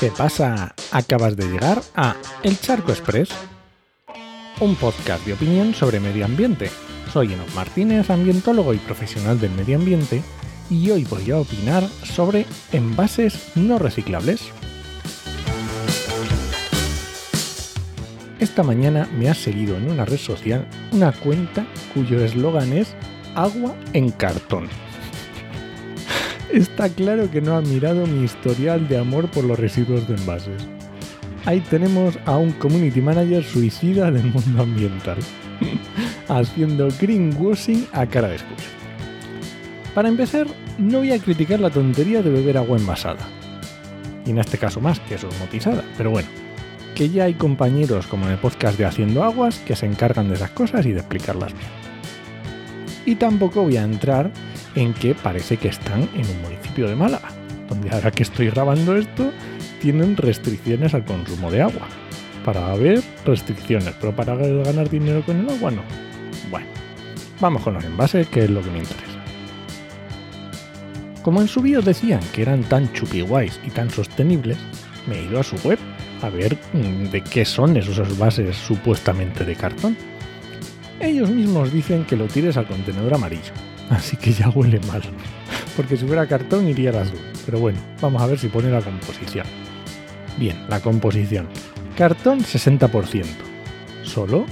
¿Qué 0.00 0.10
pasa? 0.10 0.74
Acabas 0.92 1.38
de 1.38 1.46
llegar 1.46 1.80
a 1.94 2.16
El 2.42 2.60
Charco 2.60 2.92
Express, 2.92 3.30
un 4.60 4.76
podcast 4.76 5.24
de 5.24 5.32
opinión 5.32 5.72
sobre 5.72 6.00
medio 6.00 6.26
ambiente. 6.26 6.70
Soy 7.10 7.32
Enoch 7.32 7.54
Martínez, 7.54 8.10
ambientólogo 8.10 8.74
y 8.74 8.76
profesional 8.76 9.40
del 9.40 9.52
medio 9.52 9.78
ambiente, 9.78 10.22
y 10.68 10.90
hoy 10.90 11.04
voy 11.04 11.30
a 11.30 11.38
opinar 11.38 11.82
sobre 12.04 12.44
envases 12.72 13.52
no 13.54 13.78
reciclables. 13.78 14.42
Esta 18.38 18.62
mañana 18.62 19.08
me 19.16 19.30
ha 19.30 19.34
seguido 19.34 19.78
en 19.78 19.90
una 19.90 20.04
red 20.04 20.18
social 20.18 20.68
una 20.92 21.10
cuenta 21.12 21.66
cuyo 21.94 22.22
eslogan 22.22 22.74
es 22.74 22.94
agua 23.34 23.74
en 23.94 24.10
cartón. 24.10 24.68
Está 26.52 26.88
claro 26.88 27.28
que 27.30 27.40
no 27.40 27.56
ha 27.56 27.60
mirado 27.60 28.06
mi 28.06 28.24
historial 28.24 28.86
de 28.88 28.98
amor 28.98 29.28
por 29.30 29.44
los 29.44 29.58
residuos 29.58 30.06
de 30.06 30.14
envases. 30.14 30.62
Ahí 31.44 31.60
tenemos 31.60 32.18
a 32.24 32.36
un 32.36 32.52
community 32.52 33.00
manager 33.00 33.42
suicida 33.42 34.10
del 34.10 34.24
mundo 34.24 34.62
ambiental, 34.62 35.18
haciendo 36.28 36.88
greenwashing 37.00 37.86
a 37.92 38.06
cara 38.06 38.28
de 38.28 38.36
escucha. 38.36 38.68
Para 39.94 40.08
empezar, 40.08 40.46
no 40.78 40.98
voy 40.98 41.12
a 41.12 41.18
criticar 41.18 41.58
la 41.58 41.70
tontería 41.70 42.22
de 42.22 42.30
beber 42.30 42.58
agua 42.58 42.78
envasada. 42.78 43.26
Y 44.24 44.30
en 44.30 44.38
este 44.38 44.58
caso 44.58 44.80
más 44.80 45.00
que 45.00 45.16
osmotizada, 45.16 45.84
pero 45.96 46.10
bueno, 46.10 46.28
que 46.94 47.10
ya 47.10 47.24
hay 47.24 47.34
compañeros 47.34 48.06
como 48.06 48.26
en 48.26 48.32
el 48.32 48.38
podcast 48.38 48.78
de 48.78 48.86
Haciendo 48.86 49.24
Aguas 49.24 49.58
que 49.58 49.76
se 49.76 49.86
encargan 49.86 50.28
de 50.28 50.34
esas 50.34 50.50
cosas 50.50 50.86
y 50.86 50.92
de 50.92 51.00
explicarlas 51.00 51.52
bien. 51.52 51.68
Y 53.04 53.16
tampoco 53.16 53.62
voy 53.62 53.76
a 53.76 53.84
entrar 53.84 54.30
en 54.76 54.94
que 54.94 55.14
parece 55.14 55.56
que 55.56 55.68
están 55.68 56.02
en 56.14 56.28
un 56.28 56.42
municipio 56.42 56.86
de 56.86 56.94
Málaga, 56.94 57.30
donde 57.68 57.90
ahora 57.90 58.12
que 58.12 58.22
estoy 58.22 58.50
grabando 58.50 58.96
esto 58.96 59.32
tienen 59.80 60.16
restricciones 60.16 60.94
al 60.94 61.04
consumo 61.04 61.50
de 61.50 61.62
agua. 61.62 61.88
Para 62.44 62.70
haber 62.70 63.02
restricciones, 63.24 63.94
pero 64.00 64.14
para 64.14 64.36
ganar 64.36 64.88
dinero 64.88 65.22
con 65.24 65.40
el 65.40 65.50
agua 65.50 65.72
no. 65.72 65.82
Bueno, 66.50 66.68
vamos 67.40 67.62
con 67.62 67.74
los 67.74 67.84
envases, 67.84 68.28
que 68.28 68.44
es 68.44 68.50
lo 68.50 68.62
que 68.62 68.70
me 68.70 68.78
interesa. 68.78 69.16
Como 71.22 71.40
en 71.40 71.48
su 71.48 71.60
vídeo 71.60 71.82
decían 71.82 72.20
que 72.32 72.42
eran 72.42 72.62
tan 72.62 72.92
chupiguays 72.92 73.58
y 73.66 73.70
tan 73.70 73.90
sostenibles, 73.90 74.58
me 75.08 75.18
he 75.18 75.24
ido 75.24 75.40
a 75.40 75.42
su 75.42 75.56
web 75.68 75.78
a 76.22 76.28
ver 76.28 76.56
mm, 76.72 77.10
de 77.10 77.20
qué 77.22 77.44
son 77.44 77.76
esos 77.76 77.98
envases 77.98 78.56
supuestamente 78.56 79.44
de 79.44 79.56
cartón. 79.56 79.96
Ellos 81.00 81.28
mismos 81.28 81.72
dicen 81.72 82.04
que 82.04 82.16
lo 82.16 82.26
tires 82.26 82.56
al 82.56 82.66
contenedor 82.66 83.14
amarillo, 83.14 83.52
así 83.90 84.16
que 84.16 84.32
ya 84.32 84.48
huele 84.48 84.80
mal. 84.86 85.02
Porque 85.76 85.96
si 85.96 86.06
fuera 86.06 86.26
cartón 86.26 86.68
iría 86.68 86.90
al 86.90 86.98
azul. 86.98 87.20
Pero 87.44 87.60
bueno, 87.60 87.78
vamos 88.00 88.22
a 88.22 88.26
ver 88.26 88.38
si 88.38 88.48
pone 88.48 88.70
la 88.70 88.80
composición. 88.80 89.46
Bien, 90.38 90.56
la 90.68 90.80
composición. 90.80 91.48
Cartón 91.96 92.40
60%. 92.40 93.24
¿Solo? 94.02 94.46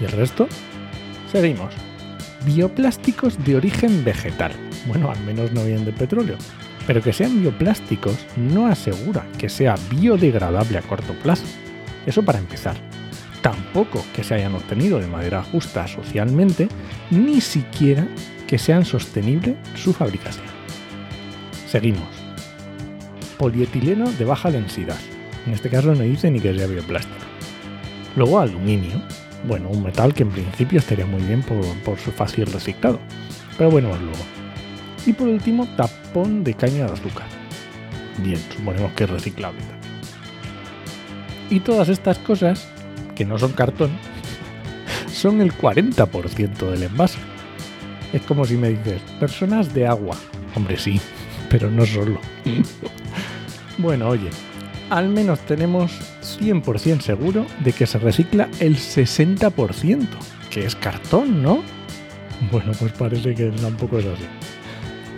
¿Y 0.00 0.04
el 0.04 0.12
resto? 0.12 0.48
Seguimos. 1.30 1.74
Bioplásticos 2.44 3.42
de 3.44 3.56
origen 3.56 4.04
vegetal. 4.04 4.52
Bueno, 4.86 5.10
al 5.10 5.20
menos 5.20 5.52
no 5.52 5.64
vienen 5.64 5.84
de 5.84 5.92
petróleo. 5.92 6.36
Pero 6.86 7.02
que 7.02 7.12
sean 7.12 7.40
bioplásticos 7.40 8.26
no 8.36 8.66
asegura 8.66 9.26
que 9.38 9.48
sea 9.48 9.76
biodegradable 9.90 10.78
a 10.78 10.82
corto 10.82 11.12
plazo. 11.22 11.44
Eso 12.06 12.24
para 12.24 12.38
empezar. 12.38 12.76
Tampoco 13.42 14.04
que 14.14 14.22
se 14.22 14.34
hayan 14.34 14.54
obtenido 14.54 15.00
de 15.00 15.08
manera 15.08 15.42
justa 15.42 15.86
socialmente, 15.88 16.68
ni 17.10 17.40
siquiera 17.40 18.06
que 18.46 18.56
sean 18.56 18.84
sostenible 18.84 19.56
su 19.74 19.92
fabricación. 19.92 20.46
Seguimos. 21.68 22.08
Polietileno 23.38 24.10
de 24.12 24.24
baja 24.24 24.50
densidad. 24.50 24.98
En 25.46 25.54
este 25.54 25.68
caso 25.68 25.94
no 25.94 26.02
dice 26.02 26.30
ni 26.30 26.38
que 26.38 26.54
sea 26.54 26.66
bioplástico. 26.66 27.16
Luego 28.14 28.38
aluminio. 28.38 29.02
Bueno, 29.44 29.70
un 29.70 29.82
metal 29.82 30.14
que 30.14 30.22
en 30.22 30.30
principio 30.30 30.78
estaría 30.78 31.06
muy 31.06 31.22
bien 31.22 31.42
por, 31.42 31.98
su 31.98 32.12
fácil 32.12 32.46
reciclado. 32.46 33.00
Pero 33.58 33.70
bueno, 33.70 33.88
luego. 33.88 34.24
Y 35.04 35.12
por 35.12 35.26
último, 35.26 35.66
tapón 35.76 36.44
de 36.44 36.54
caña 36.54 36.86
de 36.86 36.92
azúcar. 36.92 37.26
Bien, 38.18 38.38
suponemos 38.54 38.92
que 38.92 39.04
es 39.04 39.10
reciclable. 39.10 39.60
Y 41.50 41.60
todas 41.60 41.88
estas 41.88 42.18
cosas, 42.18 42.68
que 43.14 43.24
no 43.24 43.38
son 43.38 43.52
cartón, 43.52 43.90
son 45.12 45.40
el 45.40 45.52
40% 45.52 46.70
del 46.70 46.82
envase. 46.84 47.18
Es 48.12 48.22
como 48.22 48.44
si 48.44 48.56
me 48.56 48.70
dices, 48.70 49.00
personas 49.18 49.72
de 49.72 49.86
agua. 49.86 50.16
Hombre, 50.54 50.76
sí, 50.78 51.00
pero 51.48 51.70
no 51.70 51.86
solo. 51.86 52.20
bueno, 53.78 54.08
oye, 54.08 54.28
al 54.90 55.08
menos 55.08 55.40
tenemos 55.40 55.92
100% 56.22 57.00
seguro 57.00 57.46
de 57.64 57.72
que 57.72 57.86
se 57.86 57.98
recicla 57.98 58.48
el 58.60 58.76
60%, 58.76 60.06
que 60.50 60.66
es 60.66 60.76
cartón, 60.76 61.42
¿no? 61.42 61.62
Bueno, 62.50 62.72
pues 62.78 62.92
parece 62.92 63.34
que 63.34 63.46
tampoco 63.50 63.98
es 63.98 64.06
así. 64.06 64.24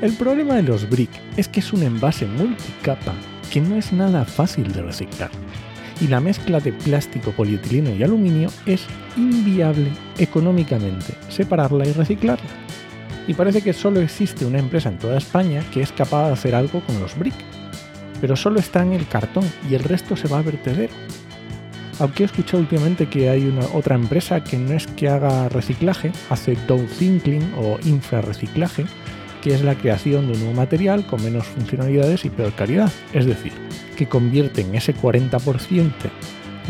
El 0.03 0.13
problema 0.13 0.55
de 0.57 0.63
los 0.63 0.89
brick 0.89 1.11
es 1.37 1.49
que 1.49 1.61
es 1.61 1.73
un 1.73 1.83
envase 1.83 2.27
multicapa 2.27 3.15
que 3.51 3.61
no 3.61 3.77
es 3.77 3.93
nada 3.93 4.25
fácil 4.25 4.73
de 4.73 4.83
reciclar. 4.83 5.31
Y 6.01 6.09
la 6.09 6.21
mezcla 6.21 6.61
de 6.61 6.73
plástico, 6.73 7.31
polietileno 7.33 7.95
y 7.95 8.03
aluminio 8.03 8.51
es 8.67 8.85
inviable 9.17 9.91
económicamente. 10.19 11.15
Separarla 11.29 11.87
y 11.87 11.93
reciclarla. 11.93 12.51
Y 13.27 13.35
parece 13.35 13.63
que 13.63 13.73
solo 13.73 14.01
existe 14.01 14.45
una 14.45 14.59
empresa 14.59 14.89
en 14.89 14.99
toda 14.99 15.19
España 15.19 15.63
que 15.73 15.83
es 15.83 15.93
capaz 15.93 16.27
de 16.27 16.33
hacer 16.35 16.55
algo 16.55 16.81
con 16.81 17.01
los 17.01 17.17
brick, 17.19 17.35
pero 18.21 18.37
solo 18.37 18.61
está 18.61 18.83
en 18.83 18.93
el 18.93 19.07
cartón 19.07 19.45
y 19.71 19.75
el 19.75 19.85
resto 19.85 20.17
se 20.17 20.29
va 20.29 20.39
a 20.39 20.43
vertedero. 20.43 20.93
Aunque 22.01 22.25
he 22.25 22.27
escuchado 22.27 22.59
últimamente 22.59 23.07
que 23.07 23.31
hay 23.31 23.47
una 23.47 23.65
otra 23.73 23.95
empresa 23.95 24.43
que 24.43 24.59
no 24.59 24.73
es 24.75 24.87
que 24.89 25.09
haga 25.09 25.49
reciclaje, 25.49 26.11
hace 26.29 26.57
downthinking 26.67 27.55
o 27.57 27.79
infrarreciclaje, 27.85 28.85
que 29.45 29.53
es 29.53 29.63
la 29.63 29.75
creación 29.75 30.27
de 30.27 30.33
un 30.33 30.39
nuevo 30.39 30.55
material 30.55 31.07
con 31.07 31.23
menos 31.23 31.47
funcionalidades 31.47 32.25
y 32.25 32.31
peor 32.31 32.55
calidad. 32.55 32.91
Es 33.13 33.27
decir, 33.27 33.53
que 33.95 34.09
convierten 34.09 34.75
ese 34.75 34.97
40% 34.97 35.93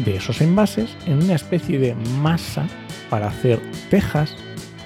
de 0.04 0.16
esos 0.16 0.40
envases 0.40 0.96
en 1.06 1.22
una 1.22 1.36
especie 1.36 1.78
de 1.78 1.94
masa 2.20 2.66
para 3.08 3.28
hacer 3.28 3.60
tejas, 3.90 4.34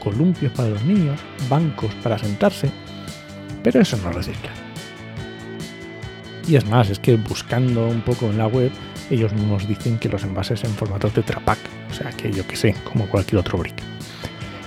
columpios 0.00 0.52
para 0.52 0.68
los 0.68 0.84
niños, 0.84 1.18
bancos 1.48 1.94
para 2.02 2.18
sentarse, 2.18 2.70
pero 3.62 3.80
eso 3.80 3.96
no 3.96 4.12
recicla. 4.12 4.50
Y 6.46 6.56
es 6.56 6.66
más, 6.66 6.90
es 6.90 6.98
que 6.98 7.16
buscando 7.16 7.88
un 7.88 8.02
poco 8.02 8.26
en 8.26 8.36
la 8.36 8.48
web, 8.48 8.70
ellos 9.08 9.32
mismos 9.32 9.66
dicen 9.66 9.98
que 9.98 10.10
los 10.10 10.24
envases 10.24 10.62
en 10.64 10.72
formato 10.72 11.08
Tetra 11.08 11.40
Pak, 11.40 11.58
o 11.90 11.94
sea 11.94 12.10
que 12.10 12.30
yo 12.30 12.46
que 12.46 12.56
sé, 12.56 12.74
como 12.84 13.06
cualquier 13.06 13.40
otro 13.40 13.56
brick. 13.56 13.82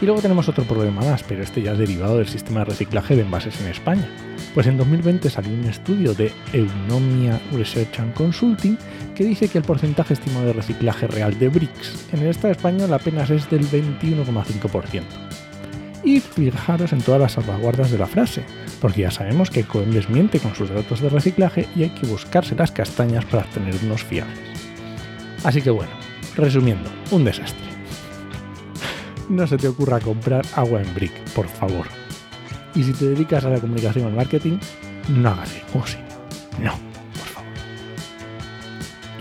Y 0.01 0.07
luego 0.07 0.21
tenemos 0.21 0.49
otro 0.49 0.63
problema 0.63 1.01
más, 1.01 1.21
pero 1.21 1.43
este 1.43 1.61
ya 1.61 1.73
es 1.73 1.77
derivado 1.77 2.17
del 2.17 2.27
sistema 2.27 2.61
de 2.61 2.65
reciclaje 2.65 3.15
de 3.15 3.21
envases 3.21 3.61
en 3.61 3.67
España. 3.67 4.09
Pues 4.55 4.65
en 4.65 4.75
2020 4.77 5.29
salió 5.29 5.53
un 5.53 5.65
estudio 5.65 6.15
de 6.15 6.31
Eunomia 6.53 7.39
Research 7.53 7.99
and 7.99 8.13
Consulting 8.15 8.77
que 9.15 9.23
dice 9.23 9.47
que 9.47 9.59
el 9.59 9.63
porcentaje 9.63 10.15
estimado 10.15 10.47
de 10.47 10.53
reciclaje 10.53 11.05
real 11.05 11.37
de 11.37 11.49
bricks 11.49 12.07
en 12.11 12.21
el 12.21 12.29
Estado 12.29 12.51
español 12.51 12.91
apenas 12.91 13.29
es 13.29 13.47
del 13.51 13.61
21,5%. 13.67 15.03
Y 16.03 16.19
fijaros 16.19 16.93
en 16.93 17.01
todas 17.01 17.21
las 17.21 17.33
salvaguardas 17.33 17.91
de 17.91 17.99
la 17.99 18.07
frase, 18.07 18.43
porque 18.81 19.01
ya 19.01 19.11
sabemos 19.11 19.51
que 19.51 19.65
Coembes 19.65 20.09
miente 20.09 20.39
con 20.39 20.55
sus 20.55 20.71
datos 20.71 20.99
de 20.99 21.09
reciclaje 21.09 21.67
y 21.75 21.83
hay 21.83 21.89
que 21.89 22.07
buscarse 22.07 22.55
las 22.55 22.71
castañas 22.71 23.23
para 23.25 23.43
obtener 23.43 23.75
unos 23.83 24.03
fiables. 24.03 24.39
Así 25.43 25.61
que 25.61 25.69
bueno, 25.69 25.91
resumiendo, 26.35 26.89
un 27.11 27.23
desastre. 27.23 27.70
No 29.31 29.47
se 29.47 29.55
te 29.55 29.69
ocurra 29.69 30.01
comprar 30.01 30.45
agua 30.55 30.81
en 30.81 30.93
brick, 30.93 31.13
por 31.33 31.47
favor. 31.47 31.87
Y 32.75 32.83
si 32.83 32.91
te 32.91 33.05
dedicas 33.05 33.45
a 33.45 33.49
la 33.49 33.61
comunicación 33.61 34.03
o 34.03 34.07
al 34.09 34.13
marketing, 34.13 34.57
no 35.07 35.29
hagas 35.29 35.49
eso. 35.55 35.65
No, 36.59 36.73
por 37.13 37.27
favor. 37.27 37.49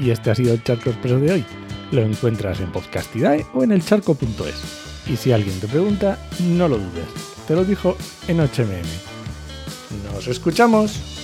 Y 0.01 0.11
este 0.11 0.33
ha 0.33 0.35
sido 0.35 0.53
el 0.53 0.65
Charco 0.65 0.91
Expreso 0.91 1.21
de 1.21 1.33
hoy. 1.33 1.45
Lo 1.93 2.03
encuentras 2.03 2.59
en 2.59 2.73
Podcastidae 2.73 3.47
o 3.55 3.63
en 3.63 3.71
elcharco.es. 3.71 5.07
Y 5.09 5.17
si 5.17 5.31
alguien 5.31 5.61
te 5.61 5.69
pregunta, 5.69 6.19
no 6.41 6.67
lo 6.67 6.79
dudes. 6.79 7.07
Te 7.47 7.55
lo 7.55 7.65
dijo 7.65 7.97
en 8.27 8.39
HMM. 8.39 8.83
¡Nos 10.13 10.27
escuchamos! 10.27 11.20